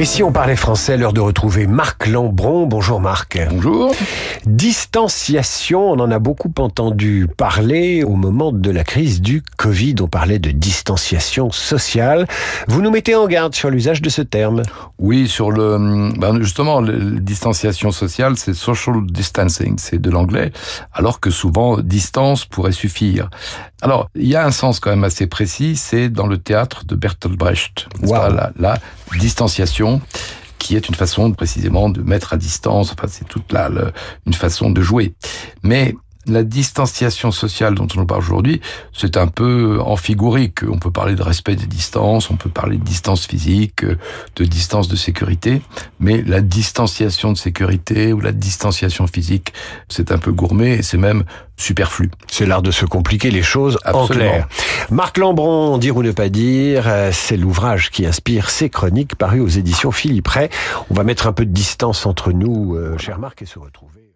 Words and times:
Et 0.00 0.04
si 0.04 0.22
on 0.22 0.30
parlait 0.30 0.54
français, 0.54 0.96
l'heure 0.96 1.12
de 1.12 1.20
retrouver 1.20 1.66
Marc 1.66 2.06
Lambron. 2.06 2.66
Bonjour 2.66 3.00
Marc. 3.00 3.36
Bonjour. 3.50 3.92
Distanciation, 4.46 5.90
on 5.90 5.98
en 5.98 6.12
a 6.12 6.20
beaucoup 6.20 6.52
entendu 6.58 7.26
parler 7.36 8.04
au 8.04 8.14
moment 8.14 8.52
de 8.52 8.70
la 8.70 8.84
crise 8.84 9.20
du 9.20 9.42
Covid. 9.56 9.96
On 10.00 10.06
parlait 10.06 10.38
de 10.38 10.52
distanciation 10.52 11.50
sociale. 11.50 12.28
Vous 12.68 12.80
nous 12.80 12.92
mettez 12.92 13.16
en 13.16 13.26
garde 13.26 13.56
sur 13.56 13.70
l'usage 13.70 14.00
de 14.00 14.08
ce 14.08 14.22
terme. 14.22 14.62
Oui, 15.00 15.26
sur 15.26 15.50
le, 15.50 16.12
ben 16.16 16.40
justement, 16.40 16.80
la 16.80 16.94
distanciation 17.18 17.90
sociale, 17.90 18.34
c'est 18.36 18.54
social 18.54 19.04
distancing, 19.04 19.78
c'est 19.78 20.00
de 20.00 20.10
l'anglais, 20.10 20.52
alors 20.92 21.18
que 21.18 21.30
souvent 21.30 21.78
distance 21.78 22.44
pourrait 22.44 22.70
suffire. 22.70 23.30
Alors, 23.80 24.10
il 24.14 24.26
y 24.26 24.34
a 24.34 24.44
un 24.44 24.50
sens 24.50 24.80
quand 24.80 24.90
même 24.90 25.04
assez 25.04 25.26
précis, 25.26 25.76
c'est 25.76 26.08
dans 26.08 26.26
le 26.26 26.38
théâtre 26.38 26.84
de 26.84 26.96
Bertolt 26.96 27.36
Brecht. 27.36 27.88
Wow. 28.02 28.32
La, 28.34 28.52
la 28.58 28.78
distanciation 29.18 30.00
qui 30.58 30.76
est 30.76 30.88
une 30.88 30.94
façon 30.94 31.30
précisément 31.32 31.88
de 31.88 32.02
mettre 32.02 32.32
à 32.32 32.36
distance, 32.36 32.92
enfin 32.92 33.06
c'est 33.08 33.26
toute 33.28 33.52
la, 33.52 33.68
la, 33.68 33.92
une 34.26 34.34
façon 34.34 34.70
de 34.70 34.82
jouer. 34.82 35.14
Mais 35.62 35.94
la 36.26 36.42
distanciation 36.42 37.32
sociale 37.32 37.74
dont 37.74 37.88
on 37.96 38.04
parle 38.04 38.20
aujourd'hui, 38.20 38.60
c'est 38.92 39.16
un 39.16 39.28
peu 39.28 39.80
amphigorique. 39.80 40.60
On 40.68 40.78
peut 40.78 40.90
parler 40.90 41.14
de 41.14 41.22
respect 41.22 41.56
des 41.56 41.66
distances, 41.66 42.30
on 42.30 42.36
peut 42.36 42.50
parler 42.50 42.76
de 42.76 42.84
distance 42.84 43.26
physique, 43.26 43.84
de 43.84 44.44
distance 44.44 44.88
de 44.88 44.96
sécurité, 44.96 45.62
mais 46.00 46.22
la 46.22 46.40
distanciation 46.40 47.32
de 47.32 47.38
sécurité 47.38 48.12
ou 48.12 48.20
la 48.20 48.32
distanciation 48.32 49.06
physique, 49.06 49.52
c'est 49.88 50.12
un 50.12 50.18
peu 50.18 50.32
gourmet 50.32 50.76
et 50.76 50.82
c'est 50.82 50.98
même 50.98 51.24
superflu. 51.56 52.10
C'est 52.30 52.46
l'art 52.46 52.62
de 52.62 52.70
se 52.70 52.84
compliquer 52.84 53.30
les 53.30 53.42
choses 53.42 53.78
Absolument. 53.84 54.04
en 54.04 54.28
clair. 54.30 54.48
Marc 54.90 55.18
Lambron, 55.18 55.78
Dire 55.78 55.96
ou 55.96 56.02
ne 56.02 56.12
pas 56.12 56.28
dire, 56.28 56.90
c'est 57.12 57.36
l'ouvrage 57.36 57.90
qui 57.90 58.06
inspire 58.06 58.50
ces 58.50 58.70
chroniques 58.70 59.16
parues 59.16 59.40
aux 59.40 59.48
éditions 59.48 59.90
Philippe 59.90 60.28
Ray. 60.28 60.50
On 60.90 60.94
va 60.94 61.04
mettre 61.04 61.26
un 61.26 61.32
peu 61.32 61.44
de 61.44 61.52
distance 61.52 62.06
entre 62.06 62.32
nous, 62.32 62.74
euh, 62.76 62.96
cher 62.98 63.18
Marc, 63.18 63.42
et 63.42 63.46
se 63.46 63.58
retrouver. 63.58 64.08